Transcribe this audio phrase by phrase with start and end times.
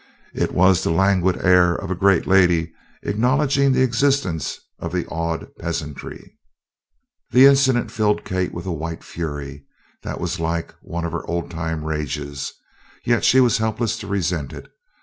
[0.33, 5.51] It was the languid air of a great lady acknowledging the existence of the awed
[5.59, 6.39] peasantry.
[7.29, 9.63] The incident filled Kate with a white fury
[10.01, 12.51] that was like one of her old time rages.
[13.05, 14.71] Yet she was helpless to resent it.